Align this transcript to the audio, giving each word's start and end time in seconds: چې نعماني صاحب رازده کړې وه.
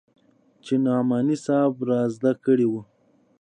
چې 0.65 0.73
نعماني 0.85 1.37
صاحب 1.45 1.73
رازده 1.89 2.31
کړې 2.43 2.67
وه. 2.71 2.81